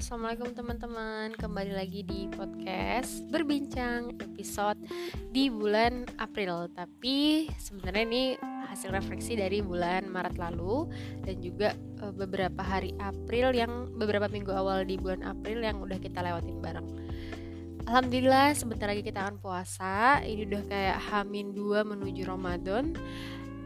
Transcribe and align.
assalamualaikum 0.00 0.56
teman-teman. 0.56 1.36
Kembali 1.36 1.76
lagi 1.76 2.00
di 2.00 2.24
podcast 2.32 3.20
berbincang 3.28 4.16
episode 4.16 4.80
di 5.28 5.52
bulan 5.52 6.08
April. 6.16 6.72
Tapi 6.72 7.44
sebenarnya 7.60 8.04
ini 8.08 8.24
hasil 8.40 8.96
refleksi 8.96 9.36
dari 9.36 9.60
bulan 9.60 10.08
Maret 10.08 10.40
lalu 10.40 10.88
dan 11.20 11.36
juga 11.44 11.76
e, 12.00 12.16
beberapa 12.16 12.64
hari 12.64 12.96
April 12.96 13.52
yang 13.52 13.92
beberapa 14.00 14.24
minggu 14.24 14.48
awal 14.48 14.88
di 14.88 14.96
bulan 14.96 15.20
April 15.20 15.60
yang 15.60 15.84
udah 15.84 16.00
kita 16.00 16.24
lewatin 16.24 16.64
bareng. 16.64 16.88
Alhamdulillah 17.84 18.56
sebentar 18.56 18.88
lagi 18.88 19.04
kita 19.04 19.20
akan 19.20 19.36
puasa. 19.36 20.24
Ini 20.24 20.48
udah 20.48 20.62
kayak 20.64 20.98
Hamin 21.12 21.52
2 21.52 21.84
menuju 21.84 22.24
Ramadan 22.24 22.96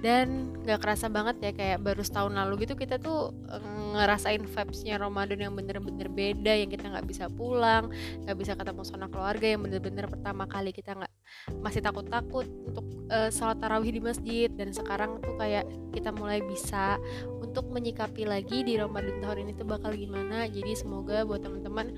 dan 0.05 0.53
gak 0.69 0.85
kerasa 0.85 1.09
banget 1.09 1.41
ya 1.41 1.51
kayak 1.57 1.79
baru 1.81 2.05
setahun 2.05 2.37
lalu 2.37 2.69
gitu 2.69 2.77
kita 2.77 3.01
tuh 3.01 3.33
eh, 3.49 3.81
ngerasain 3.97 4.45
vibesnya 4.45 5.01
Ramadan 5.01 5.41
yang 5.41 5.57
bener-bener 5.57 6.13
beda 6.13 6.53
yang 6.53 6.69
kita 6.69 6.93
nggak 6.93 7.09
bisa 7.09 7.33
pulang 7.33 7.89
nggak 8.29 8.37
bisa 8.37 8.53
ketemu 8.53 8.85
sama 8.85 9.09
keluarga 9.09 9.57
yang 9.57 9.65
bener-bener 9.65 10.05
pertama 10.05 10.45
kali 10.45 10.77
kita 10.77 10.93
nggak 10.93 11.13
masih 11.61 11.81
takut-takut 11.85 12.47
untuk 12.47 12.87
uh, 13.13 13.29
sholat 13.29 13.59
tarawih 13.61 13.93
di 13.93 14.01
masjid. 14.01 14.49
Dan 14.49 14.73
sekarang 14.73 15.21
tuh 15.21 15.37
kayak 15.37 15.69
kita 15.93 16.13
mulai 16.15 16.41
bisa 16.45 17.01
untuk 17.41 17.69
menyikapi 17.71 18.25
lagi 18.25 18.65
di 18.65 18.79
Ramadan 18.79 19.21
tahun 19.21 19.49
ini 19.49 19.53
tuh 19.57 19.67
bakal 19.69 19.93
gimana. 19.95 20.49
Jadi 20.49 20.73
semoga 20.77 21.25
buat 21.27 21.45
teman-teman 21.45 21.95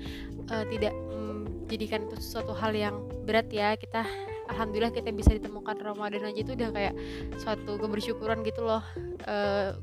uh, 0.51 0.65
tidak 0.67 0.93
menjadikan 1.11 2.07
itu 2.07 2.15
sesuatu 2.19 2.53
hal 2.55 2.73
yang 2.75 2.95
berat 3.23 3.47
ya. 3.51 3.75
Kita 3.75 4.03
alhamdulillah 4.47 4.91
kita 4.95 5.11
bisa 5.11 5.35
ditemukan 5.35 5.77
Ramadan 5.79 6.23
aja 6.27 6.39
itu 6.39 6.55
udah 6.55 6.69
kayak 6.71 6.93
suatu 7.39 7.77
kebersyukuran 7.77 8.41
gitu 8.47 8.63
loh. 8.63 8.83
E, 9.23 9.35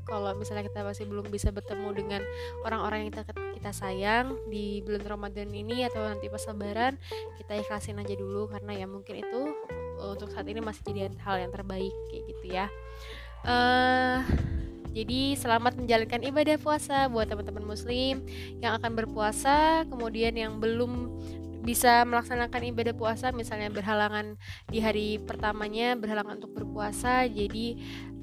kalau 0.05 0.33
misalnya 0.37 0.65
kita 0.65 0.81
masih 0.81 1.05
belum 1.05 1.29
bisa 1.29 1.53
bertemu 1.53 1.89
dengan 1.93 2.21
orang-orang 2.65 3.05
yang 3.05 3.09
kita 3.13 3.23
kita 3.65 3.71
sayang 3.71 4.37
di 4.49 4.85
bulan 4.85 5.05
Ramadan 5.05 5.49
ini 5.49 5.89
atau 5.89 6.05
nanti 6.05 6.29
pas 6.29 6.45
lebaran 6.45 6.93
kita 7.41 7.57
ikhlasin 7.65 7.97
aja 7.97 8.13
dulu 8.13 8.45
karena 8.45 8.77
ya 8.77 8.85
mungkin 8.85 9.25
itu 9.25 9.41
uh, 9.97 10.13
untuk 10.13 10.29
saat 10.29 10.45
ini 10.45 10.61
masih 10.61 10.85
jadi 10.85 11.09
hal 11.23 11.41
yang 11.41 11.51
terbaik 11.53 11.93
kayak 12.11 12.23
gitu 12.29 12.45
ya. 12.53 12.67
Uh, 13.45 14.21
jadi 14.95 15.35
selamat 15.35 15.75
menjalankan 15.75 16.23
ibadah 16.23 16.55
puasa 16.55 17.11
buat 17.11 17.27
teman-teman 17.27 17.67
muslim 17.67 18.23
yang 18.63 18.79
akan 18.79 18.95
berpuasa, 18.95 19.83
kemudian 19.91 20.31
yang 20.39 20.63
belum 20.63 21.11
bisa 21.65 22.05
melaksanakan 22.05 22.61
ibadah 22.69 22.93
puasa 22.93 23.33
misalnya 23.33 23.73
berhalangan 23.73 24.37
di 24.69 24.79
hari 24.79 25.17
pertamanya 25.17 25.97
berhalangan 25.97 26.37
untuk 26.37 26.53
berpuasa 26.53 27.25
jadi 27.25 27.67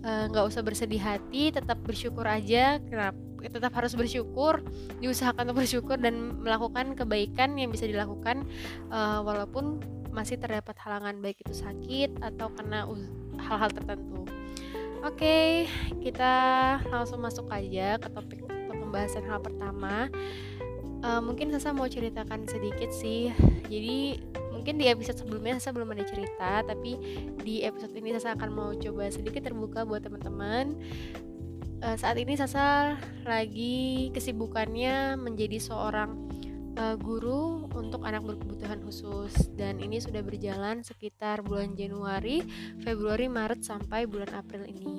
eh, 0.06 0.24
nggak 0.30 0.44
uh, 0.46 0.50
usah 0.50 0.62
bersedih 0.62 1.02
hati 1.02 1.50
tetap 1.50 1.82
bersyukur 1.82 2.22
aja 2.24 2.78
kenapa 2.78 3.18
tetap 3.42 3.74
harus 3.74 3.98
bersyukur 3.98 4.62
diusahakan 5.02 5.50
untuk 5.50 5.66
bersyukur 5.66 5.98
dan 5.98 6.38
melakukan 6.38 6.94
kebaikan 6.94 7.58
yang 7.58 7.74
bisa 7.74 7.90
dilakukan 7.90 8.46
uh, 8.94 9.18
walaupun 9.26 9.82
masih 10.14 10.38
terdapat 10.38 10.76
halangan 10.78 11.18
baik 11.18 11.42
itu 11.42 11.56
sakit 11.56 12.20
atau 12.20 12.52
kena 12.52 12.84
hal-hal 13.40 13.72
tertentu. 13.72 14.28
Oke 15.02 15.18
okay, 15.18 15.48
kita 15.98 16.32
langsung 16.86 17.18
masuk 17.18 17.50
aja 17.50 17.98
ke 17.98 18.06
topik 18.06 18.46
pembahasan 18.70 19.24
hal 19.26 19.42
pertama 19.42 20.06
uh, 21.02 21.20
mungkin 21.20 21.50
Sasa 21.52 21.74
mau 21.74 21.90
ceritakan 21.90 22.46
sedikit 22.48 22.90
sih. 22.94 23.34
Jadi 23.68 24.22
mungkin 24.54 24.78
di 24.78 24.86
episode 24.88 25.18
sebelumnya 25.18 25.58
Sasa 25.58 25.74
belum 25.74 25.90
ada 25.92 26.06
cerita 26.06 26.62
tapi 26.62 26.96
di 27.42 27.66
episode 27.66 27.92
ini 27.98 28.14
Sasa 28.16 28.38
akan 28.38 28.50
mau 28.54 28.70
coba 28.72 29.10
sedikit 29.10 29.44
terbuka 29.44 29.84
buat 29.84 30.06
teman-teman. 30.06 30.78
Uh, 31.82 31.96
saat 31.98 32.14
ini 32.16 32.38
Sasa 32.38 32.96
lagi 33.26 34.08
kesibukannya 34.14 35.18
menjadi 35.18 35.58
seorang 35.58 36.30
uh, 36.78 36.96
guru 36.96 37.66
untuk 37.74 38.06
anak 38.06 38.22
berkebutuhan 38.22 38.80
khusus. 38.86 39.34
Dan 39.52 39.82
ini 39.82 39.98
sudah 39.98 40.22
berjalan 40.22 40.86
sekitar 40.86 41.42
bulan 41.42 41.74
Januari, 41.74 42.46
Februari, 42.80 43.26
Maret 43.26 43.66
sampai 43.66 44.06
bulan 44.06 44.30
April 44.32 44.64
ini. 44.70 44.96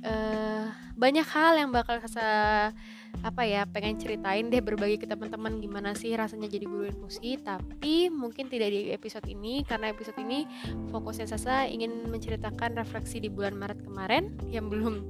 Uh, 0.00 0.72
banyak 0.96 1.28
hal 1.28 1.60
yang 1.60 1.68
bakal 1.76 2.00
saya 2.08 2.72
apa 3.20 3.44
ya 3.44 3.68
pengen 3.68 4.00
ceritain 4.00 4.48
deh 4.48 4.64
berbagi 4.64 4.96
ke 4.96 5.04
teman-teman 5.04 5.60
gimana 5.60 5.92
sih 5.92 6.16
rasanya 6.16 6.48
jadi 6.48 6.64
guru 6.64 6.88
inklusi 6.88 7.36
tapi 7.36 8.08
mungkin 8.08 8.48
tidak 8.48 8.72
di 8.72 8.88
episode 8.96 9.28
ini 9.28 9.60
karena 9.68 9.92
episode 9.92 10.16
ini 10.16 10.48
fokusnya 10.88 11.28
Sasa 11.28 11.68
ingin 11.68 12.08
menceritakan 12.08 12.80
refleksi 12.80 13.20
di 13.20 13.28
bulan 13.28 13.60
Maret 13.60 13.84
kemarin 13.84 14.32
yang 14.48 14.72
belum 14.72 15.04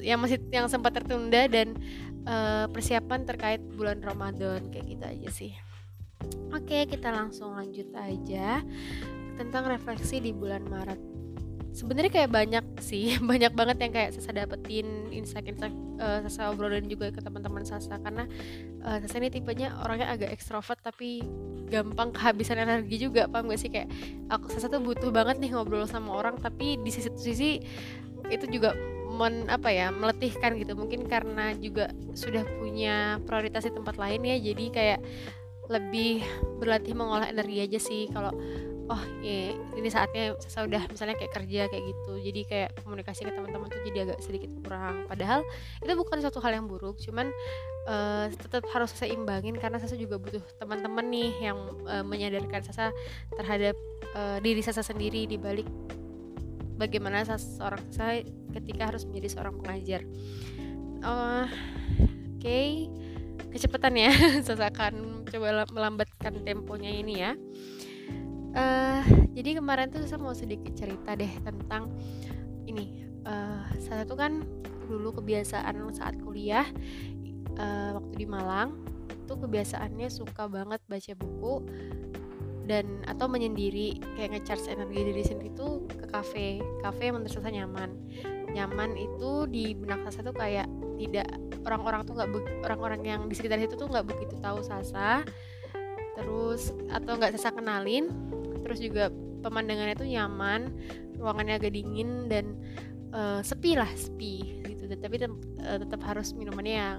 yang 0.00 0.18
masih 0.24 0.40
yang 0.48 0.66
sempat 0.72 0.96
tertunda 0.96 1.44
dan 1.44 1.76
uh, 2.24 2.66
persiapan 2.72 3.28
terkait 3.28 3.60
bulan 3.76 4.00
Ramadan 4.00 4.72
kayak 4.72 4.86
gitu 4.88 5.04
aja 5.04 5.28
sih. 5.28 5.52
Oke 6.56 6.88
kita 6.88 7.12
langsung 7.12 7.52
lanjut 7.52 7.92
aja 7.92 8.64
tentang 9.36 9.68
refleksi 9.68 10.24
di 10.24 10.32
bulan 10.32 10.64
Maret 10.64 11.11
sebenarnya 11.72 12.12
kayak 12.12 12.30
banyak 12.30 12.64
sih 12.84 13.16
banyak 13.30 13.52
banget 13.56 13.76
yang 13.80 13.92
kayak 13.92 14.10
Sasa 14.14 14.30
dapetin 14.30 15.08
insight-insight 15.08 15.72
uh, 15.98 16.20
Sasa 16.28 16.52
obrolin 16.52 16.86
juga 16.86 17.08
ke 17.10 17.20
teman-teman 17.24 17.64
Sasa. 17.64 17.96
Karena 17.98 18.28
uh, 18.84 18.98
Sasa 19.02 19.18
ini 19.18 19.32
tipenya 19.32 19.72
orangnya 19.80 20.12
agak 20.12 20.30
ekstrovert 20.30 20.78
tapi 20.84 21.24
gampang 21.72 22.12
kehabisan 22.12 22.60
energi 22.60 23.00
juga 23.00 23.26
paham 23.26 23.48
gak 23.50 23.60
sih? 23.60 23.72
Kayak 23.72 23.88
aku 24.28 24.52
Sasa 24.52 24.68
tuh 24.68 24.84
butuh 24.84 25.08
banget 25.10 25.40
nih 25.40 25.56
ngobrol 25.56 25.88
sama 25.88 26.12
orang 26.12 26.36
tapi 26.38 26.76
di 26.78 26.90
sisi 26.92 27.10
sisi 27.16 27.50
itu 28.30 28.46
juga 28.52 28.76
men 29.12 29.48
apa 29.48 29.72
ya 29.72 29.88
meletihkan 29.88 30.60
gitu. 30.60 30.76
Mungkin 30.76 31.08
karena 31.08 31.56
juga 31.56 31.88
sudah 32.12 32.44
punya 32.60 33.16
prioritas 33.24 33.64
di 33.64 33.72
tempat 33.72 33.96
lain 33.96 34.24
ya 34.28 34.36
jadi 34.38 34.64
kayak 34.72 35.00
lebih 35.72 36.20
berlatih 36.60 36.92
mengolah 36.92 37.32
energi 37.32 37.64
aja 37.64 37.80
sih. 37.80 38.12
Kalau 38.12 38.32
oh 38.90 39.02
ya 39.22 39.54
ini 39.78 39.88
saatnya 39.88 40.34
saya 40.42 40.66
udah 40.66 40.82
misalnya 40.90 41.14
kayak 41.14 41.32
kerja 41.32 41.70
kayak 41.70 41.84
gitu 41.86 42.12
jadi 42.18 42.40
kayak 42.48 42.70
komunikasi 42.82 43.22
ke 43.22 43.32
teman-teman 43.32 43.70
tuh 43.70 43.82
jadi 43.86 43.98
agak 44.10 44.18
sedikit 44.18 44.50
kurang 44.64 45.06
padahal 45.06 45.46
itu 45.84 45.92
bukan 45.94 46.18
suatu 46.18 46.42
hal 46.42 46.58
yang 46.58 46.66
buruk 46.66 46.98
cuman 46.98 47.30
uh, 47.86 48.26
tetap 48.34 48.66
harus 48.74 48.90
saya 48.90 49.14
imbangin 49.14 49.54
karena 49.54 49.78
saya 49.78 49.94
juga 49.94 50.18
butuh 50.18 50.42
teman-teman 50.58 51.06
nih 51.08 51.52
yang 51.52 51.58
uh, 51.86 52.02
menyadarkan 52.02 52.62
saya 52.66 52.90
terhadap 53.38 53.78
uh, 54.18 54.42
diri 54.42 54.60
saya 54.64 54.82
sendiri 54.82 55.30
di 55.30 55.38
balik 55.38 55.68
bagaimana 56.74 57.22
seorang 57.22 57.82
saya 57.94 58.26
ketika 58.50 58.90
harus 58.90 59.06
menjadi 59.06 59.38
seorang 59.38 59.54
pengajar 59.62 60.02
uh, 61.06 61.46
oke 61.46 62.42
okay. 62.42 62.90
kecepatan 63.54 63.94
ya 63.94 64.12
saya 64.44 64.68
akan 64.74 65.22
coba 65.30 65.64
melambatkan 65.70 66.42
temponya 66.42 66.90
ini 66.90 67.14
ya 67.22 67.32
uh, 68.56 69.02
jadi 69.32 69.58
kemarin 69.58 69.88
tuh 69.88 70.04
saya 70.04 70.20
mau 70.20 70.36
sedikit 70.36 70.72
cerita 70.76 71.16
deh 71.16 71.30
tentang 71.42 71.92
ini. 72.68 73.04
Uh, 73.22 73.62
saya 73.78 74.02
tuh 74.02 74.18
kan 74.18 74.42
dulu 74.90 75.22
kebiasaan 75.22 75.78
saat 75.94 76.18
kuliah 76.18 76.66
uh, 77.54 77.96
waktu 77.96 78.14
di 78.18 78.26
Malang 78.26 78.82
itu 79.08 79.34
kebiasaannya 79.38 80.08
suka 80.10 80.50
banget 80.50 80.82
baca 80.90 81.12
buku 81.14 81.54
dan 82.66 83.02
atau 83.10 83.26
menyendiri 83.26 83.98
kayak 84.14 84.38
ngecharge 84.38 84.70
energi 84.70 85.00
diri 85.02 85.22
sendiri 85.22 85.50
itu 85.50 85.68
ke 85.86 86.06
kafe. 86.10 86.62
Kafe 86.82 87.10
yang 87.10 87.18
menurut 87.18 87.32
saya 87.34 87.50
nyaman. 87.50 87.90
Nyaman 88.54 88.90
itu 88.94 89.50
di 89.50 89.74
benak 89.74 90.06
saya 90.14 90.30
tuh 90.30 90.36
kayak 90.36 90.66
tidak 91.00 91.26
orang-orang 91.66 92.06
tuh 92.06 92.14
nggak 92.14 92.30
orang-orang 92.62 93.00
yang 93.02 93.20
di 93.26 93.34
sekitar 93.34 93.58
situ 93.58 93.74
tuh 93.74 93.90
nggak 93.90 94.06
begitu 94.06 94.38
tahu 94.38 94.62
Sasa. 94.62 95.26
Terus 96.14 96.70
atau 96.92 97.18
nggak 97.18 97.34
Sasa 97.34 97.50
kenalin 97.50 98.12
terus 98.62 98.78
juga 98.78 99.10
pemandangannya 99.42 99.96
tuh 99.98 100.08
nyaman 100.08 100.70
ruangannya 101.18 101.54
agak 101.58 101.74
dingin 101.74 102.26
dan 102.26 102.58
uh, 103.14 103.42
sepi 103.42 103.78
lah 103.78 103.90
sepi 103.94 104.64
gitu. 104.66 104.88
Tapi 104.90 105.16
tem 105.18 105.32
uh, 105.62 105.78
tetap 105.78 106.00
harus 106.06 106.34
minumannya 106.34 106.74
yang 106.74 106.98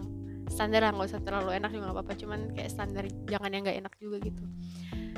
standar 0.51 0.83
lah 0.83 0.91
nggak 0.91 1.07
usah 1.07 1.21
terlalu 1.23 1.55
enak 1.55 1.71
juga 1.71 1.91
nggak 1.91 1.97
apa-apa. 1.99 2.13
Cuman 2.19 2.39
kayak 2.55 2.69
standar 2.71 3.03
jangan 3.27 3.49
yang 3.51 3.63
nggak 3.63 3.77
enak 3.83 3.93
juga 3.99 4.17
gitu. 4.23 4.43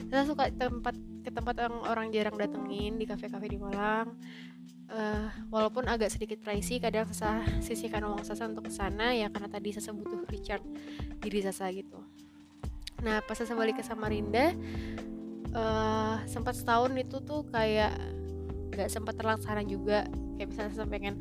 Saya 0.09 0.23
suka 0.25 0.53
tempat 0.53 0.95
ke 1.25 1.33
tempat 1.33 1.55
yang 1.57 1.75
orang 1.85 2.13
jarang 2.13 2.37
datengin 2.37 3.01
di 3.01 3.05
kafe-kafe 3.09 3.49
di 3.49 3.57
Malang. 3.57 4.13
Uh, 4.85 5.33
walaupun 5.49 5.89
agak 5.89 6.13
sedikit 6.13 6.45
pricey 6.45 6.77
kadang 6.77 7.09
saya 7.09 7.41
sisihkan 7.57 8.05
uang 8.05 8.21
saya 8.21 8.45
untuk 8.45 8.69
ke 8.69 8.73
sana 8.73 9.17
ya 9.17 9.33
karena 9.33 9.49
tadi 9.49 9.73
saya 9.73 9.97
butuh 9.97 10.29
recharge 10.29 10.61
diri 11.25 11.41
saya 11.41 11.73
gitu. 11.73 11.97
Nah 13.01 13.17
pas 13.25 13.33
saya 13.33 13.57
balik 13.57 13.81
ke 13.81 13.83
Samarinda 13.83 14.53
uh, 15.55 16.15
sempat 16.27 16.53
setahun 16.59 16.91
itu 16.99 17.17
tuh 17.23 17.47
kayak 17.49 17.95
nggak 18.75 18.89
sempat 18.91 19.15
terlaksana 19.15 19.63
juga. 19.63 20.05
Kayak 20.35 20.47
misalnya 20.51 20.73
saya 20.75 20.87
pengen 20.91 21.15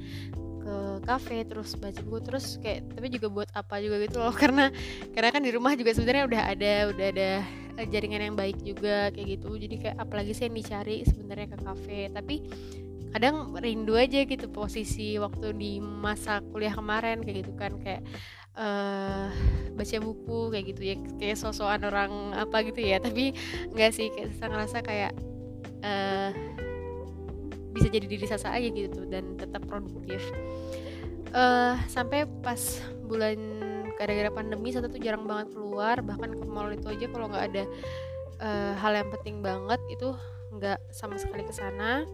ke 0.64 0.76
kafe 1.04 1.44
terus 1.44 1.76
baca 1.76 2.00
buku 2.00 2.19
terus 2.25 2.56
kayak 2.58 2.88
tapi 2.96 3.12
juga 3.12 3.28
buat 3.31 3.48
apa 3.54 3.78
juga 3.78 4.02
gitu 4.02 4.19
loh. 4.19 4.34
Karena 4.42 4.75
karena 5.14 5.31
kan 5.31 5.42
di 5.44 5.52
rumah 5.54 5.78
juga 5.78 5.94
sebenarnya 5.94 6.25
udah 6.26 6.42
ada 6.50 6.72
udah 6.90 7.06
ada 7.14 7.31
eh, 7.78 7.86
jaringan 7.86 8.32
yang 8.32 8.36
baik 8.36 8.58
juga 8.66 9.14
kayak 9.14 9.38
gitu. 9.38 9.50
Jadi 9.54 9.75
kayak 9.86 9.96
apalagi 10.02 10.32
sih 10.34 10.50
yang 10.50 10.56
dicari 10.58 10.96
sebenarnya 11.06 11.46
ke 11.54 11.58
kafe. 11.62 12.00
Tapi 12.10 12.36
kadang 13.14 13.54
rindu 13.62 13.94
aja 13.94 14.26
gitu 14.26 14.50
posisi 14.50 15.14
waktu 15.22 15.54
di 15.54 15.78
masa 15.78 16.42
kuliah 16.50 16.75
kemarin 16.75 17.22
kayak 17.22 17.46
gitu 17.46 17.52
kan. 17.54 17.78
Kayak 17.78 18.02
uh, 18.58 19.28
baca 19.74 19.96
buku 19.98 20.40
kayak 20.54 20.64
gitu 20.74 20.82
ya 20.82 20.96
kayak 21.18 21.36
sosokan 21.38 21.82
orang 21.86 22.12
apa 22.34 22.62
gitu 22.66 22.80
ya. 22.82 22.98
Tapi 23.02 23.34
nggak 23.74 23.90
sih 23.94 24.10
kayak 24.14 24.30
saya 24.38 24.48
ngerasa 24.50 24.76
kayak 24.82 25.12
uh, 25.82 26.30
bisa 27.74 27.90
jadi 27.90 28.06
diri 28.06 28.24
saya 28.26 28.54
aja 28.54 28.68
gitu 28.70 29.06
dan 29.10 29.34
tetap 29.38 29.66
produktif. 29.66 30.22
Uh, 31.34 31.74
sampai 31.90 32.30
pas 32.46 32.58
bulan 33.10 33.34
gara-gara 33.98 34.30
pandemi 34.30 34.70
satu 34.70 34.86
tuh 34.86 35.02
jarang 35.02 35.26
banget 35.26 35.50
keluar. 35.54 35.98
Bahkan 35.98 36.30
ke 36.38 36.46
mall 36.46 36.70
itu 36.70 36.86
aja 36.90 37.06
kalau 37.10 37.26
nggak 37.30 37.44
ada 37.50 37.64
uh, 38.38 38.72
hal 38.78 38.92
yang 38.94 39.10
penting 39.10 39.42
banget 39.42 39.80
itu 39.90 40.14
nggak 40.54 40.78
sama 40.94 41.18
sekali 41.18 41.42
ke 41.42 41.50
sana 41.50 42.06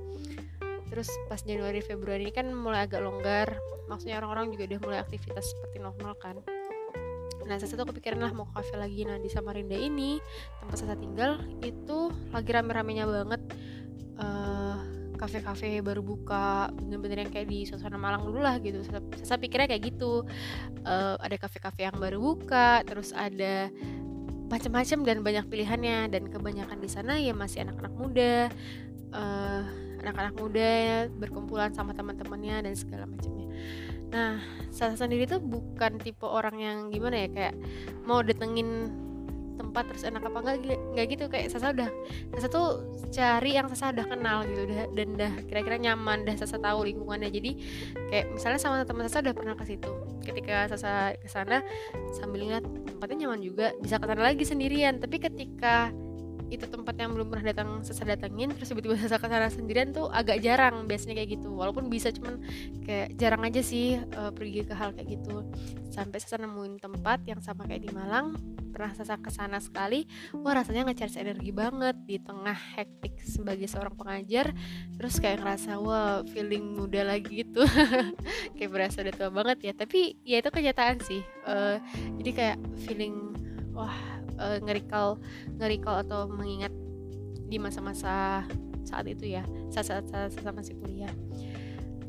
terus 0.90 1.08
pas 1.30 1.38
Januari 1.40 1.80
Februari 1.80 2.26
ini 2.26 2.34
kan 2.34 2.50
mulai 2.50 2.84
agak 2.84 3.00
longgar. 3.00 3.48
Maksudnya 3.86 4.18
orang-orang 4.18 4.50
juga 4.54 4.74
udah 4.74 4.80
mulai 4.82 4.98
aktivitas 5.00 5.54
seperti 5.54 5.78
normal 5.78 6.18
kan. 6.18 6.42
Nah 7.46 7.58
saya 7.58 7.74
satu 7.74 7.82
kepikiran 7.90 8.22
lah 8.22 8.30
mau 8.30 8.46
ke 8.46 8.62
kafe 8.62 8.78
lagi. 8.78 9.02
Nah 9.02 9.18
di 9.18 9.26
Samarinda 9.26 9.74
ini 9.74 10.22
tempat 10.62 10.76
saya 10.78 10.94
tinggal 10.94 11.42
itu 11.66 12.14
lagi 12.30 12.50
rame-ramenya 12.50 13.06
banget. 13.10 13.42
Uh, 14.20 14.76
kafe-kafe 15.18 15.82
baru 15.84 16.00
buka 16.00 16.72
bener-bener 16.78 17.26
yang 17.26 17.32
kayak 17.34 17.48
di 17.50 17.66
suasana 17.66 17.98
Malang 17.98 18.22
dulu 18.22 18.38
lah 18.38 18.56
gitu. 18.62 18.86
Saya, 18.86 19.02
saya 19.26 19.38
pikirnya 19.42 19.66
kayak 19.66 19.82
gitu. 19.90 20.22
Uh, 20.86 21.18
ada 21.18 21.34
kafe-kafe 21.42 21.90
yang 21.90 21.98
baru 21.98 22.22
buka 22.22 22.86
terus 22.86 23.10
ada 23.10 23.66
macam-macam 24.46 24.98
dan 25.02 25.18
banyak 25.26 25.44
pilihannya. 25.50 26.06
Dan 26.06 26.30
kebanyakan 26.30 26.78
di 26.78 26.88
sana 26.88 27.18
ya 27.18 27.34
masih 27.34 27.66
anak-anak 27.66 27.94
muda. 27.98 28.34
Uh, 29.10 29.89
anak-anak 30.00 30.34
muda 30.40 30.64
ya, 30.64 30.98
berkumpulan 31.08 31.70
sama 31.70 31.92
teman-temannya 31.92 32.64
dan 32.64 32.74
segala 32.74 33.04
macamnya. 33.06 33.48
Nah, 34.10 34.42
saya 34.74 34.98
sendiri 34.98 35.28
tuh 35.30 35.38
bukan 35.38 36.02
tipe 36.02 36.26
orang 36.26 36.58
yang 36.58 36.76
gimana 36.90 37.26
ya 37.26 37.28
kayak 37.30 37.54
mau 38.02 38.26
datengin 38.26 38.90
tempat 39.60 39.92
terus 39.92 40.08
enak 40.08 40.24
apa 40.24 40.38
enggak 40.40 40.80
nggak 40.96 41.06
gitu. 41.14 41.24
Kayak 41.30 41.46
saya 41.54 41.70
udah 41.76 41.90
saya 42.40 42.50
tuh 42.50 42.68
cari 43.12 43.50
yang 43.54 43.68
saya 43.76 43.94
udah 43.94 44.06
kenal 44.08 44.38
gitu 44.48 44.66
udah 44.66 44.88
dan 44.96 45.08
dah 45.14 45.32
kira-kira 45.46 45.76
nyaman 45.78 46.26
dah 46.26 46.34
saya 46.34 46.58
tahu 46.58 46.90
lingkungannya. 46.90 47.30
Jadi 47.30 47.50
kayak 48.10 48.34
misalnya 48.34 48.58
sama 48.58 48.82
teman 48.82 49.06
saya 49.06 49.30
udah 49.30 49.34
pernah 49.36 49.54
ke 49.54 49.64
situ. 49.68 49.92
Ketika 50.26 50.66
saya 50.74 51.14
ke 51.14 51.28
sana 51.28 51.62
sambil 52.16 52.50
lihat 52.50 52.64
tempatnya 52.66 53.28
nyaman 53.28 53.44
juga 53.46 53.76
bisa 53.78 54.02
ke 54.02 54.10
sana 54.10 54.22
lagi 54.26 54.42
sendirian. 54.42 54.98
Tapi 54.98 55.22
ketika 55.22 55.94
itu 56.50 56.66
tempat 56.66 56.98
yang 56.98 57.14
belum 57.14 57.30
pernah 57.30 57.54
datang 57.54 57.80
sesa 57.86 58.02
datangin 58.02 58.50
terus 58.50 58.74
tiba-tiba 58.74 58.98
sesa 58.98 59.22
ke 59.22 59.30
sana 59.30 59.46
sendirian 59.46 59.94
tuh 59.94 60.10
agak 60.10 60.42
jarang 60.42 60.84
biasanya 60.90 61.22
kayak 61.22 61.38
gitu. 61.38 61.54
Walaupun 61.54 61.86
bisa 61.86 62.10
cuman 62.10 62.42
kayak 62.82 63.14
jarang 63.14 63.46
aja 63.46 63.62
sih 63.62 64.02
uh, 64.18 64.34
pergi 64.34 64.66
ke 64.66 64.74
hal 64.74 64.90
kayak 64.92 65.14
gitu. 65.14 65.46
Sampai 65.94 66.18
sesa 66.18 66.42
nemuin 66.42 66.82
tempat 66.82 67.22
yang 67.24 67.38
sama 67.38 67.64
kayak 67.70 67.86
di 67.86 67.90
Malang 67.94 68.34
pernah 68.70 68.94
sesa 68.94 69.18
ke 69.18 69.34
sana 69.34 69.58
sekali 69.58 70.06
wah 70.30 70.54
rasanya 70.54 70.90
ngecharge 70.90 71.22
energi 71.22 71.54
banget. 71.54 71.94
Di 72.02 72.18
tengah 72.18 72.58
hektik 72.74 73.22
sebagai 73.22 73.70
seorang 73.70 73.94
pengajar 73.94 74.50
terus 74.98 75.22
kayak 75.22 75.40
ngerasa 75.40 75.78
wah 75.78 76.26
feeling 76.34 76.74
muda 76.74 77.06
lagi 77.06 77.46
gitu. 77.46 77.62
Kayak 78.58 78.70
berasa 78.74 79.00
udah 79.06 79.14
tua 79.14 79.30
banget 79.30 79.58
ya. 79.70 79.72
Tapi 79.72 80.18
ya 80.26 80.42
itu 80.42 80.50
kenyataan 80.50 80.98
sih 81.00 81.22
uh, 81.46 81.78
jadi 82.18 82.30
kayak 82.34 82.58
feeling 82.84 83.32
wah 83.72 84.19
uh, 84.40 84.58
ngerikal 84.64 85.20
ngerikal 85.60 86.00
atau 86.00 86.26
mengingat 86.26 86.72
di 87.46 87.60
masa-masa 87.60 88.48
saat 88.88 89.06
itu 89.06 89.36
ya 89.36 89.44
saat 89.68 89.86
saat, 89.86 90.32
saat, 90.32 90.54
masih 90.56 90.74
kuliah. 90.80 91.12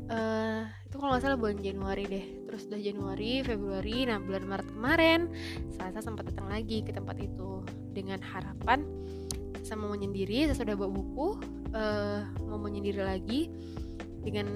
Uh, 0.08 0.66
itu 0.88 1.00
kalau 1.00 1.16
nggak 1.16 1.24
salah 1.24 1.38
bulan 1.38 1.60
Januari 1.60 2.04
deh. 2.08 2.24
Terus 2.48 2.68
udah 2.68 2.80
Januari 2.80 3.32
Februari 3.44 3.96
nah 4.08 4.18
bulan 4.20 4.44
Maret 4.44 4.68
kemarin 4.72 5.20
saya 5.76 6.00
sempat 6.00 6.28
datang 6.28 6.48
lagi 6.48 6.84
ke 6.84 6.92
tempat 6.92 7.16
itu 7.20 7.64
dengan 7.92 8.20
harapan 8.20 8.84
saya 9.62 9.78
mau 9.78 9.94
menyendiri 9.94 10.50
saya 10.50 10.58
sudah 10.58 10.74
bawa 10.76 10.90
buku 10.90 11.28
uh, 11.72 12.28
mau 12.44 12.60
menyendiri 12.60 13.00
lagi 13.00 13.48
dengan 14.22 14.46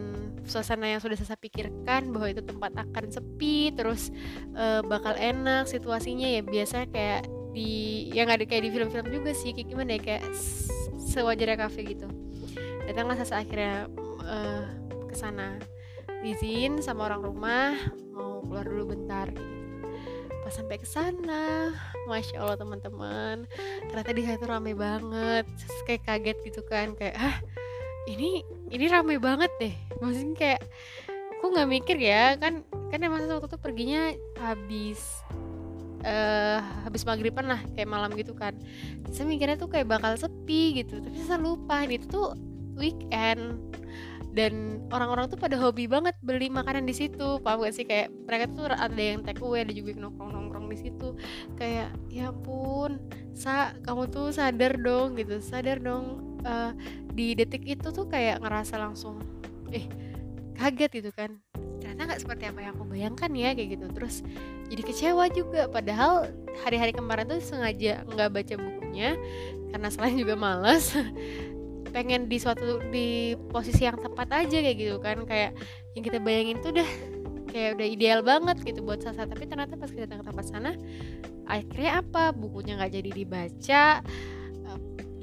suasana 0.46 0.86
yang 0.86 1.02
sudah 1.02 1.18
saya 1.18 1.34
pikirkan 1.38 2.14
bahwa 2.14 2.30
itu 2.30 2.42
tempat 2.42 2.70
akan 2.78 3.04
sepi 3.10 3.74
terus 3.74 4.14
uh, 4.54 4.80
bakal 4.86 5.12
enak 5.18 5.66
situasinya 5.66 6.26
ya. 6.30 6.42
Biasa 6.46 6.86
kayak 6.90 7.26
di 7.56 8.12
yang 8.12 8.28
ada 8.28 8.44
kayak 8.44 8.68
di 8.68 8.70
film-film 8.70 9.08
juga 9.08 9.32
sih 9.32 9.56
kayak 9.56 9.72
gimana 9.72 9.96
ya 9.96 10.00
kayak 10.04 10.24
sewajarnya 11.00 11.56
kafe 11.56 11.88
gitu. 11.88 12.04
Datanglah 12.84 13.16
saya 13.24 13.40
akhirnya 13.40 13.88
uh, 14.20 14.64
ke 15.08 15.16
sana. 15.16 15.56
Izin 16.26 16.82
sama 16.82 17.06
orang 17.06 17.22
rumah 17.22 17.78
mau 18.12 18.42
keluar 18.44 18.66
dulu 18.66 18.98
bentar. 18.98 19.30
Pas 20.42 20.52
sampai 20.52 20.76
ke 20.76 20.86
sana 20.86 21.72
masya 22.10 22.44
allah 22.44 22.58
teman-teman. 22.60 23.48
Ternyata 23.88 24.10
di 24.12 24.22
sana 24.26 24.36
tuh 24.36 24.50
rame 24.50 24.72
banget. 24.76 25.46
Terus 25.46 25.80
kayak 25.88 26.02
kaget 26.04 26.38
gitu 26.44 26.60
kan 26.66 26.92
kayak 26.98 27.16
ah 27.16 27.38
ini 28.10 28.42
ini 28.74 28.84
rame 28.90 29.16
banget 29.22 29.54
deh. 29.62 29.74
Maksudnya 30.02 30.34
kayak 30.34 30.60
aku 31.38 31.54
nggak 31.54 31.70
mikir 31.70 31.96
ya 31.96 32.34
kan 32.36 32.66
kan 32.90 32.98
emang 33.00 33.30
waktu 33.30 33.46
itu 33.46 33.58
perginya 33.62 34.02
habis 34.42 35.22
uh, 36.06 36.58
habis 36.86 37.02
maghriban 37.02 37.50
lah 37.50 37.60
kayak 37.74 37.90
malam 37.90 38.14
gitu 38.14 38.32
kan. 38.32 38.54
Saya 39.10 39.26
mikirnya 39.26 39.58
tuh 39.58 39.68
kayak 39.68 39.90
bakal 39.90 40.14
sepi 40.14 40.78
gitu 40.78 41.02
tapi 41.02 41.18
saya 41.26 41.42
lupa. 41.42 41.82
Ini 41.82 42.06
tuh 42.06 42.38
weekend. 42.78 43.58
Dan 44.36 44.84
orang-orang 44.92 45.32
tuh 45.32 45.40
pada 45.40 45.56
hobi 45.56 45.88
banget 45.88 46.12
beli 46.20 46.52
makanan 46.52 46.84
di 46.84 46.92
situ. 46.92 47.40
Paham 47.40 47.64
gak 47.64 47.72
sih? 47.72 47.88
Kayak 47.88 48.12
mereka 48.28 48.44
tuh 48.52 48.68
ada 48.68 49.00
yang 49.00 49.24
take 49.24 49.40
away 49.40 49.64
ada 49.64 49.72
juga 49.72 49.96
yang 49.96 50.12
nongkrong 50.12 50.28
nongkrong 50.28 50.66
di 50.68 50.76
situ. 50.76 51.16
Kayak 51.56 51.96
ya 52.12 52.28
ampun 52.28 53.00
sa 53.32 53.72
kamu 53.80 54.12
tuh 54.12 54.36
sadar 54.36 54.76
dong 54.76 55.16
gitu. 55.16 55.40
Sadar 55.40 55.80
dong. 55.80 56.36
Uh, 56.46 56.70
di 57.16 57.32
detik 57.34 57.64
itu 57.64 57.88
tuh 57.90 58.06
kayak 58.06 58.44
ngerasa 58.44 58.76
langsung 58.76 59.18
eh 59.72 59.88
kaget 60.54 61.02
gitu 61.02 61.10
kan 61.10 61.40
ternyata 61.96 62.12
nggak 62.12 62.22
seperti 62.28 62.44
apa 62.52 62.60
yang 62.60 62.72
aku 62.76 62.84
bayangkan 62.84 63.30
ya 63.32 63.50
kayak 63.56 63.68
gitu. 63.80 63.86
Terus 63.88 64.20
jadi 64.68 64.82
kecewa 64.84 65.24
juga. 65.32 65.62
Padahal 65.72 66.28
hari-hari 66.60 66.92
kemarin 66.92 67.24
tuh 67.24 67.40
sengaja 67.40 68.04
nggak 68.04 68.28
baca 68.36 68.54
bukunya 68.60 69.16
karena 69.72 69.88
selain 69.88 70.20
juga 70.20 70.36
males 70.36 70.92
pengen 71.96 72.28
di 72.28 72.36
suatu 72.36 72.84
di 72.92 73.32
posisi 73.48 73.88
yang 73.88 73.96
tepat 73.96 74.44
aja 74.44 74.60
kayak 74.60 74.76
gitu 74.76 75.00
kan. 75.00 75.24
Kayak 75.24 75.56
yang 75.96 76.04
kita 76.04 76.20
bayangin 76.20 76.60
tuh 76.60 76.76
udah 76.76 76.88
kayak 77.48 77.80
udah 77.80 77.86
ideal 77.88 78.20
banget 78.20 78.60
gitu 78.60 78.84
buat 78.84 79.00
Sasa. 79.00 79.24
Tapi 79.24 79.48
ternyata 79.48 79.80
pas 79.80 79.88
kita 79.88 80.04
datang 80.04 80.20
ke 80.20 80.26
tempat 80.28 80.46
sana 80.52 80.76
akhirnya 81.48 82.04
apa? 82.04 82.36
Bukunya 82.36 82.76
nggak 82.76 82.92
jadi 82.92 83.10
dibaca 83.10 83.84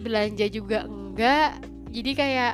belanja 0.04 0.46
juga 0.52 0.84
enggak 0.84 1.64
jadi 1.94 2.12
kayak 2.18 2.54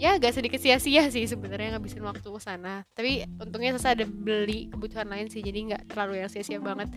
ya 0.00 0.16
agak 0.16 0.32
sedikit 0.32 0.56
sia-sia 0.56 1.12
sih 1.12 1.28
sebenarnya 1.28 1.76
ngabisin 1.76 2.00
waktu 2.00 2.24
ke 2.24 2.40
sana. 2.40 2.88
Tapi 2.96 3.28
untungnya 3.36 3.76
saya 3.76 4.00
ada 4.00 4.08
beli 4.08 4.72
kebutuhan 4.72 5.12
lain 5.12 5.28
sih 5.28 5.44
jadi 5.44 5.76
nggak 5.76 5.82
terlalu 5.92 6.24
yang 6.24 6.30
sia-sia 6.32 6.56
banget. 6.56 6.88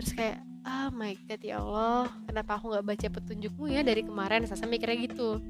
Terus 0.00 0.10
kayak 0.16 0.38
oh 0.64 0.88
my 0.96 1.12
god 1.28 1.42
ya 1.44 1.60
Allah 1.60 2.08
kenapa 2.24 2.56
aku 2.56 2.72
nggak 2.72 2.86
baca 2.88 3.06
petunjukmu 3.20 3.68
ya 3.68 3.84
dari 3.84 4.00
kemarin? 4.00 4.48
Saya 4.48 4.64
mikirnya 4.64 4.96
gitu. 5.04 5.44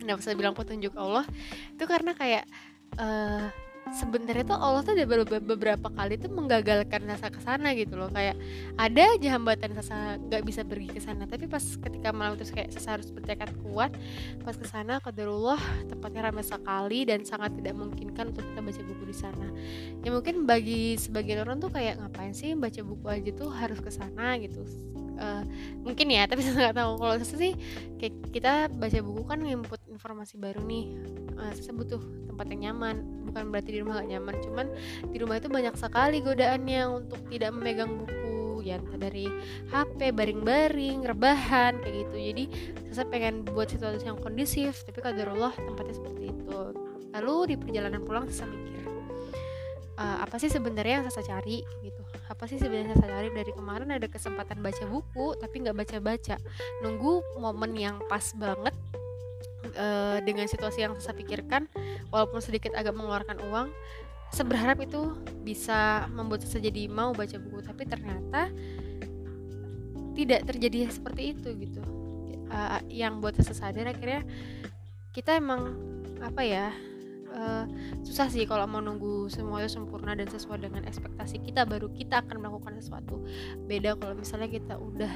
Kenapa 0.00 0.20
saya 0.24 0.36
bilang 0.40 0.56
petunjuk 0.56 0.96
Allah 0.96 1.28
itu 1.76 1.84
karena 1.84 2.16
kayak 2.16 2.48
uh, 2.96 3.52
sebenarnya 3.94 4.44
tuh 4.44 4.58
Allah 4.58 4.82
tuh 4.82 4.92
ada 4.98 5.06
beberapa 5.38 5.88
kali 5.88 6.18
tuh 6.18 6.30
menggagalkan 6.34 7.06
Sasa 7.14 7.30
ke 7.30 7.40
sana 7.40 7.72
gitu 7.78 7.94
loh. 7.94 8.10
Kayak 8.10 8.36
ada 8.74 9.02
aja 9.14 9.28
hambatan 9.38 9.70
Sasa 9.78 10.18
nggak 10.18 10.42
bisa 10.42 10.66
pergi 10.66 10.90
ke 10.90 11.00
sana. 11.00 11.24
Tapi 11.30 11.46
pas 11.46 11.62
ketika 11.62 12.10
malam 12.10 12.34
itu 12.34 12.50
kayak 12.50 12.74
Sasa 12.74 12.98
harus 12.98 13.08
bertekad 13.14 13.54
kuat 13.62 13.94
pas 14.42 14.56
ke 14.58 14.66
sana 14.66 14.98
kadarullah 14.98 15.60
tempatnya 15.88 16.30
ramai 16.30 16.44
sekali 16.44 17.06
dan 17.06 17.22
sangat 17.22 17.54
tidak 17.56 17.74
memungkinkan 17.78 18.34
untuk 18.34 18.44
kita 18.44 18.60
baca 18.60 18.80
buku 18.82 19.04
di 19.08 19.16
sana. 19.16 19.48
Ya 20.02 20.10
mungkin 20.10 20.44
bagi 20.44 20.98
sebagian 20.98 21.46
orang 21.46 21.62
tuh 21.62 21.70
kayak 21.70 22.02
ngapain 22.02 22.34
sih 22.34 22.52
baca 22.58 22.80
buku 22.82 23.06
aja 23.06 23.30
tuh 23.32 23.50
harus 23.54 23.78
ke 23.78 23.90
sana? 23.94 24.36
gitu. 24.40 24.66
Uh, 25.14 25.46
mungkin 25.86 26.10
ya 26.10 26.26
tapi 26.26 26.42
saya 26.44 26.70
nggak 26.70 26.76
tahu. 26.76 26.92
Kalau 26.98 27.14
sih 27.22 27.52
kayak 28.02 28.14
kita 28.34 28.52
baca 28.74 28.98
buku 28.98 29.22
kan 29.22 29.38
input 29.46 29.80
informasi 29.86 30.34
baru 30.40 30.60
nih. 30.66 30.84
Uh, 31.38 31.52
saya 31.54 31.74
butuh 31.74 32.23
tempat 32.34 32.50
yang 32.50 32.74
nyaman. 32.74 32.96
Bukan 33.30 33.44
berarti 33.54 33.70
di 33.70 33.78
rumah 33.80 34.02
gak 34.02 34.10
nyaman 34.10 34.34
cuman 34.42 34.66
di 35.14 35.16
rumah 35.22 35.36
itu 35.38 35.48
banyak 35.48 35.74
sekali 35.78 36.18
godaannya 36.18 36.82
untuk 36.90 37.22
tidak 37.30 37.50
memegang 37.54 37.94
buku 38.02 38.66
ya 38.66 38.80
entah 38.80 38.98
dari 38.98 39.28
HP 39.70 40.10
baring-baring 40.10 41.06
rebahan 41.06 41.78
kayak 41.78 41.94
gitu. 42.10 42.16
Jadi 42.18 42.44
saya 42.90 43.06
pengen 43.06 43.46
buat 43.46 43.70
situasi 43.70 44.10
yang 44.10 44.18
kondisif 44.18 44.82
tapi 44.82 44.98
kadarullah 44.98 45.54
tempatnya 45.54 45.94
seperti 45.94 46.34
itu. 46.34 46.58
Lalu 47.14 47.54
di 47.54 47.56
perjalanan 47.60 48.02
pulang 48.02 48.26
saya 48.26 48.50
mikir 48.50 48.74
uh, 49.98 50.18
apa 50.24 50.36
sih 50.42 50.50
sebenarnya 50.50 51.02
yang 51.02 51.12
saya 51.12 51.38
cari? 51.38 51.62
Gitu. 51.82 52.02
Apa 52.26 52.48
sih 52.48 52.58
sebenarnya 52.58 52.98
saya 52.98 53.20
cari? 53.20 53.28
Dari 53.30 53.52
kemarin 53.54 53.88
ada 53.94 54.06
kesempatan 54.08 54.58
baca 54.64 54.84
buku 54.88 55.38
tapi 55.38 55.54
nggak 55.62 55.76
baca 55.76 55.96
baca 56.02 56.36
nunggu 56.82 57.22
momen 57.38 57.72
yang 57.76 57.96
pas 58.10 58.32
banget 58.34 58.74
uh, 59.76 60.18
dengan 60.22 60.46
situasi 60.48 60.86
yang 60.86 60.94
saya 60.98 61.14
pikirkan 61.14 61.68
walaupun 62.08 62.40
sedikit 62.40 62.72
agak 62.74 62.94
mengeluarkan 62.94 63.38
uang 63.50 63.68
seberharap 64.34 64.82
itu 64.82 65.14
bisa 65.46 66.10
membuat 66.10 66.42
saya 66.42 66.66
jadi 66.66 66.90
mau 66.90 67.14
baca 67.14 67.38
buku. 67.38 67.62
Tapi 67.62 67.82
ternyata 67.86 68.50
tidak 70.14 70.46
terjadi 70.46 70.90
seperti 70.90 71.34
itu 71.34 71.48
gitu. 71.58 71.82
Uh, 72.50 72.78
yang 72.90 73.18
buat 73.18 73.34
saya 73.38 73.70
sadar 73.70 73.90
akhirnya 73.90 74.22
kita 75.10 75.38
emang 75.38 75.74
apa 76.22 76.42
ya 76.46 76.70
uh, 77.34 77.64
susah 78.06 78.30
sih 78.30 78.46
kalau 78.46 78.66
mau 78.66 78.78
nunggu 78.78 79.26
semuanya 79.30 79.66
sempurna 79.66 80.14
dan 80.14 80.30
sesuai 80.30 80.62
dengan 80.62 80.86
ekspektasi 80.86 81.42
kita 81.42 81.66
baru 81.66 81.90
kita 81.90 82.22
akan 82.22 82.36
melakukan 82.42 82.78
sesuatu. 82.78 83.22
Beda 83.66 83.98
kalau 83.98 84.14
misalnya 84.14 84.46
kita 84.46 84.78
udah 84.78 85.10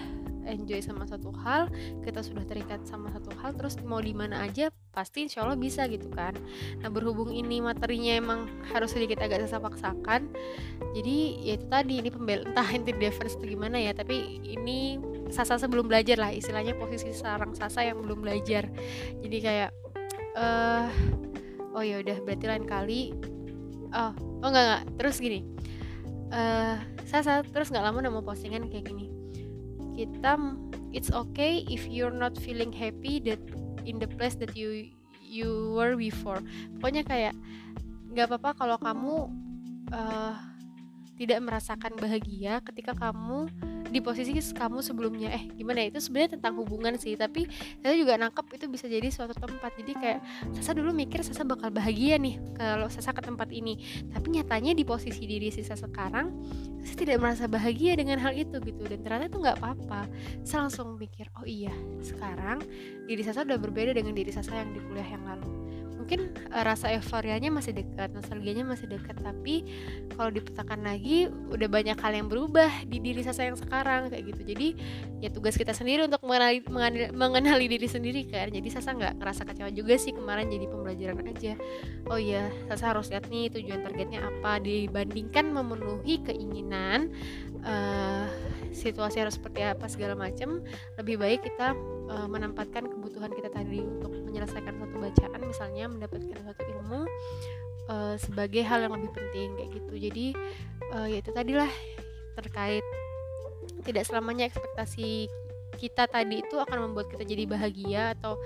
enjoy 0.47 0.79
sama 0.85 1.09
satu 1.09 1.35
hal 1.43 1.67
kita 2.05 2.21
sudah 2.23 2.45
terikat 2.45 2.85
sama 2.87 3.11
satu 3.11 3.33
hal 3.41 3.57
terus 3.57 3.81
mau 3.83 3.99
di 3.99 4.13
mana 4.13 4.45
aja 4.47 4.71
pasti 4.93 5.27
insya 5.27 5.47
Allah 5.47 5.59
bisa 5.59 5.87
gitu 5.91 6.11
kan. 6.11 6.35
Nah 6.83 6.91
berhubung 6.91 7.31
ini 7.35 7.63
materinya 7.63 8.19
emang 8.19 8.41
harus 8.71 8.95
sedikit 8.95 9.23
agak 9.23 9.47
sesa 9.47 9.59
paksakan 9.59 10.31
jadi 10.95 11.17
ya 11.43 11.53
itu 11.59 11.67
tadi 11.69 11.95
ini 12.01 12.09
pembel 12.11 12.47
entah 12.49 12.69
inti 12.77 12.93
defense 12.97 13.35
atau 13.37 13.47
gimana 13.47 13.79
ya 13.81 13.93
tapi 13.95 14.43
ini 14.45 15.01
Sasa 15.29 15.61
sebelum 15.61 15.93
belajar 15.93 16.17
lah 16.17 16.33
istilahnya 16.33 16.73
posisi 16.73 17.13
sarang 17.13 17.53
Sasa 17.53 17.85
yang 17.85 18.01
belum 18.01 18.25
belajar. 18.25 18.65
Jadi 19.21 19.37
kayak 19.45 19.71
uh, 20.41 20.89
oh 21.77 21.85
ya 21.85 22.01
udah 22.01 22.17
berarti 22.25 22.49
lain 22.49 22.65
kali. 22.65 23.13
Oh 23.93 24.17
oh 24.41 24.49
enggak 24.49 24.65
enggak. 24.65 24.83
Terus 24.97 25.17
gini 25.21 25.45
uh, 26.33 26.77
Sasa 27.05 27.45
terus 27.45 27.69
nggak 27.73 27.85
lama 27.85 28.09
mau 28.09 28.25
postingan 28.25 28.69
kayak 28.69 28.89
gini 28.89 29.18
kita 29.99 30.39
it's 30.95 31.11
okay 31.11 31.67
if 31.67 31.91
you're 31.91 32.15
not 32.15 32.39
feeling 32.39 32.71
happy 32.71 33.19
that 33.27 33.43
in 33.83 33.99
the 33.99 34.07
place 34.07 34.39
that 34.39 34.55
you 34.55 34.87
you 35.19 35.75
were 35.75 35.99
before. 35.99 36.39
Pokoknya 36.79 37.03
kayak 37.03 37.35
nggak 38.15 38.31
apa-apa 38.31 38.51
kalau 38.55 38.79
kamu 38.79 39.15
uh, 39.91 40.35
tidak 41.19 41.43
merasakan 41.43 41.93
bahagia 41.99 42.63
ketika 42.63 42.95
kamu 42.95 43.51
di 43.89 44.01
posisi 44.05 44.37
kamu 44.37 44.85
sebelumnya. 44.85 45.33
Eh 45.33 45.51
gimana 45.57 45.85
ya? 45.85 45.93
Itu 45.93 46.01
sebenarnya 46.05 46.39
tentang 46.39 46.55
hubungan 46.61 46.95
sih 46.97 47.17
tapi 47.17 47.49
saya 47.81 47.95
juga 47.97 48.21
nangkep 48.21 48.47
itu 48.55 48.67
bisa 48.69 48.87
jadi 48.87 49.09
suatu 49.09 49.35
tempat. 49.35 49.73
Jadi 49.79 49.93
kayak 49.97 50.21
Sasa 50.55 50.73
dulu 50.77 50.95
mikir 50.95 51.21
Sasa 51.25 51.43
bakal 51.45 51.73
bahagia 51.73 52.17
nih 52.21 52.39
kalau 52.57 52.87
Sasa 52.93 53.11
ke 53.13 53.23
tempat 53.25 53.49
ini. 53.51 53.81
Tapi 54.13 54.27
nyatanya 54.39 54.73
di 54.77 54.85
posisi 54.85 55.25
diri 55.25 55.49
Sasa 55.51 55.75
sekarang 55.75 56.33
saya 56.85 56.97
tidak 56.97 57.17
merasa 57.21 57.45
bahagia 57.51 57.99
dengan 57.99 58.21
hal 58.23 58.33
itu 58.37 58.57
gitu. 58.63 58.83
Dan 58.87 59.01
ternyata 59.03 59.29
itu 59.29 59.39
nggak 59.41 59.59
apa-apa. 59.61 60.09
Saya 60.45 60.69
langsung 60.69 60.97
mikir 60.97 61.29
oh 61.37 61.47
iya 61.49 61.73
sekarang 62.05 62.63
diri 63.09 63.23
Sasa 63.25 63.43
udah 63.45 63.59
berbeda 63.59 63.93
dengan 63.97 64.15
diri 64.15 64.31
Sasa 64.31 64.55
yang 64.55 64.71
di 64.73 64.81
kuliah 64.85 65.07
yang 65.09 65.25
lalu 65.25 65.69
mungkin 65.99 66.31
uh, 66.55 66.63
rasa 66.63 66.95
euforianya 66.95 67.51
masih 67.51 67.75
dekat 67.75 68.15
nostalgianya 68.15 68.63
masih 68.63 68.87
dekat 68.87 69.19
tapi 69.19 69.67
kalau 70.15 70.31
dipetakan 70.31 70.87
lagi 70.87 71.29
udah 71.51 71.69
banyak 71.69 71.99
hal 71.99 72.13
yang 72.15 72.31
berubah 72.31 72.71
di 72.87 73.03
diri 73.03 73.27
saya 73.27 73.51
yang 73.51 73.59
sekarang 73.59 74.09
kayak 74.09 74.25
gitu. 74.35 74.43
Jadi 74.55 74.69
ya 75.19 75.29
tugas 75.29 75.59
kita 75.59 75.75
sendiri 75.75 76.07
untuk 76.07 76.23
mengenali 76.23 76.63
mengenali, 76.65 77.11
mengenali 77.13 77.67
diri 77.67 77.89
sendiri 77.91 78.23
kan. 78.31 78.49
Jadi 78.49 78.69
Sasa 78.71 78.95
nggak 78.95 79.19
ngerasa 79.19 79.43
kecewa 79.43 79.71
juga 79.75 79.99
sih 79.99 80.15
kemarin 80.15 80.47
jadi 80.47 80.67
pembelajaran 80.71 81.25
aja. 81.35 81.53
Oh 82.07 82.21
iya 82.21 82.49
Sasa 82.71 82.95
harus 82.95 83.11
lihat 83.11 83.27
nih 83.27 83.51
tujuan 83.59 83.83
targetnya 83.83 84.23
apa. 84.23 84.63
Dibandingkan 84.63 85.51
memenuhi 85.51 86.23
keinginan 86.23 87.11
uh, 87.67 88.31
situasi 88.71 89.19
harus 89.25 89.35
seperti 89.35 89.65
apa 89.67 89.91
segala 89.91 90.15
macam 90.15 90.63
lebih 91.01 91.19
baik 91.19 91.41
kita 91.43 91.75
uh, 92.09 92.29
menempatkan 92.29 92.87
kebutuhan 92.87 93.33
kita 93.35 93.51
tadi 93.51 93.83
untuk 93.83 94.08
menyelesaikan 94.39 94.75
satu 94.79 94.97
bacaan 95.03 95.41
misalnya 95.43 95.85
mendapatkan 95.91 96.39
satu 96.47 96.63
ilmu 96.63 97.01
uh, 97.91 98.15
sebagai 98.23 98.63
hal 98.63 98.87
yang 98.87 98.95
lebih 98.95 99.11
penting 99.11 99.59
kayak 99.59 99.71
gitu. 99.75 99.95
Jadi 99.99 100.27
uh, 100.95 101.07
ya 101.11 101.19
itu 101.19 101.31
tadilah 101.35 101.73
terkait 102.39 102.87
tidak 103.83 104.07
selamanya 104.07 104.47
ekspektasi 104.47 105.27
kita 105.75 106.07
tadi 106.07 106.47
itu 106.47 106.57
akan 106.59 106.91
membuat 106.91 107.11
kita 107.11 107.27
jadi 107.27 107.45
bahagia 107.51 108.15
atau 108.15 108.39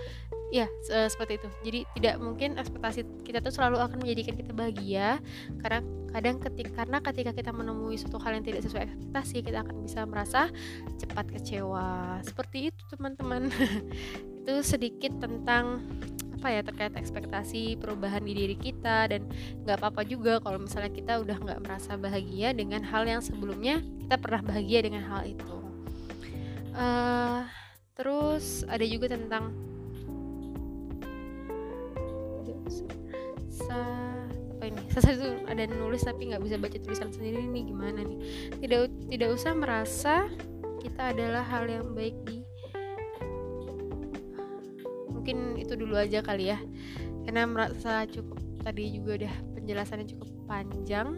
ya 0.53 0.69
seperti 0.89 1.41
itu. 1.41 1.49
Jadi 1.65 1.81
tidak 2.01 2.15
mungkin 2.21 2.61
ekspektasi 2.61 3.25
kita 3.25 3.41
tuh 3.41 3.53
selalu 3.53 3.81
akan 3.81 4.01
menjadikan 4.01 4.37
kita 4.37 4.53
bahagia 4.53 5.17
karena 5.65 5.81
kadang 6.13 6.37
ketika 6.45 6.85
karena 6.85 6.99
ketika 7.01 7.33
kita 7.33 7.51
menemui 7.57 7.97
suatu 7.97 8.21
hal 8.21 8.37
yang 8.37 8.45
tidak 8.45 8.61
sesuai 8.69 8.85
ekspektasi 8.85 9.37
kita 9.49 9.65
akan 9.65 9.77
bisa 9.81 10.01
merasa 10.05 10.53
cepat 11.01 11.27
kecewa. 11.33 12.21
Seperti 12.21 12.69
itu 12.69 12.83
teman-teman 12.93 13.49
itu 14.43 14.59
sedikit 14.67 15.15
tentang 15.23 15.87
apa 16.43 16.51
ya 16.51 16.61
terkait 16.67 16.91
ekspektasi 16.99 17.79
perubahan 17.79 18.19
di 18.27 18.35
diri 18.35 18.59
kita 18.59 19.07
dan 19.07 19.31
nggak 19.63 19.79
apa-apa 19.79 20.03
juga 20.03 20.43
kalau 20.43 20.59
misalnya 20.59 20.91
kita 20.91 21.23
udah 21.23 21.39
nggak 21.39 21.61
merasa 21.63 21.95
bahagia 21.95 22.51
dengan 22.51 22.83
hal 22.83 23.07
yang 23.07 23.23
sebelumnya 23.23 23.79
kita 24.03 24.19
pernah 24.19 24.43
bahagia 24.43 24.83
dengan 24.83 25.07
hal 25.07 25.23
itu. 25.23 25.57
Uh, 26.75 27.47
terus 27.95 28.67
ada 28.67 28.83
juga 28.83 29.15
tentang 29.15 29.55
apa 34.63 34.71
ini? 34.71 34.83
Saya 34.95 35.15
itu 35.19 35.31
ada 35.47 35.63
nulis 35.71 36.03
tapi 36.03 36.31
nggak 36.31 36.43
bisa 36.43 36.55
baca 36.59 36.79
tulisan 36.79 37.11
sendiri 37.11 37.43
nih 37.51 37.71
gimana 37.71 38.03
nih? 38.07 38.19
Tidak 38.63 39.11
tidak 39.11 39.29
usah 39.35 39.53
merasa 39.59 40.27
kita 40.83 41.15
adalah 41.15 41.43
hal 41.47 41.67
yang 41.67 41.95
baik 41.95 42.15
di 42.27 42.42
mungkin 45.23 45.55
itu 45.55 45.79
dulu 45.79 45.95
aja 45.95 46.19
kali 46.19 46.51
ya. 46.51 46.59
Karena 47.23 47.47
merasa 47.47 48.03
cukup 48.11 48.43
tadi 48.67 48.91
juga 48.91 49.23
udah 49.23 49.35
penjelasannya 49.55 50.11
cukup 50.11 50.27
panjang. 50.51 51.15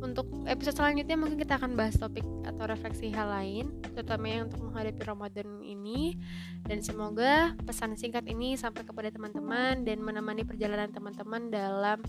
Untuk 0.00 0.24
episode 0.48 0.80
selanjutnya 0.80 1.16
mungkin 1.20 1.36
kita 1.36 1.60
akan 1.60 1.76
bahas 1.76 2.00
topik 2.00 2.24
atau 2.48 2.64
refleksi 2.68 3.12
hal 3.12 3.32
lain 3.32 3.68
terutama 3.92 4.28
yang 4.28 4.48
untuk 4.48 4.64
menghadapi 4.64 5.04
Ramadan 5.04 5.60
ini. 5.60 6.16
Dan 6.64 6.80
semoga 6.80 7.52
pesan 7.68 8.00
singkat 8.00 8.24
ini 8.24 8.56
sampai 8.56 8.88
kepada 8.88 9.12
teman-teman 9.12 9.84
dan 9.84 10.00
menemani 10.00 10.48
perjalanan 10.48 10.88
teman-teman 10.88 11.52
dalam 11.52 12.00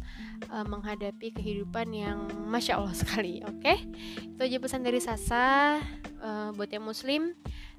uh, 0.48 0.64
menghadapi 0.64 1.36
kehidupan 1.36 1.92
yang 1.92 2.32
masya 2.48 2.80
Allah 2.80 2.96
sekali 3.04 3.44
oke? 3.44 3.60
Okay? 3.60 3.84
itu 4.24 4.40
aja 4.40 4.58
pesan 4.64 4.88
dari 4.88 5.04
Sasa 5.04 5.84
uh, 6.24 6.56
buat 6.56 6.72
yang 6.72 6.88
muslim 6.88 7.36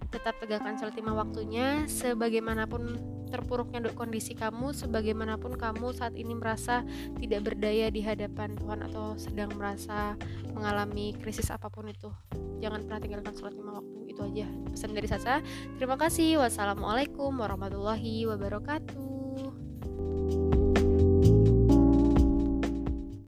tetap 0.08 0.40
tegakkan 0.40 0.80
sholat 0.80 0.96
lima 0.96 1.12
waktunya 1.12 1.84
sebagaimanapun 1.84 2.96
terpuruknya 3.28 3.92
kondisi 3.92 4.32
kamu 4.32 4.72
sebagaimanapun 4.72 5.60
kamu 5.60 5.92
saat 5.92 6.16
ini 6.16 6.32
merasa 6.32 6.80
tidak 7.20 7.52
berdaya 7.52 7.92
di 7.92 8.00
hadapan 8.00 8.56
Tuhan 8.56 8.88
atau 8.88 9.20
sedang 9.20 9.52
merasa 9.52 10.16
mengalami 10.56 11.12
krisis 11.20 11.52
apa 11.52 11.68
pun 11.68 11.92
itu. 11.92 12.08
Jangan 12.58 12.88
pernah 12.88 13.00
tinggalkan 13.04 13.34
sholat 13.36 13.54
lima 13.54 13.78
waktu 13.78 13.98
itu 14.08 14.20
aja. 14.24 14.48
Pesan 14.72 14.96
dari 14.96 15.06
Sasa. 15.06 15.44
Terima 15.76 16.00
kasih. 16.00 16.40
Wassalamualaikum 16.40 17.30
warahmatullahi 17.36 18.24
wabarakatuh 18.26 19.17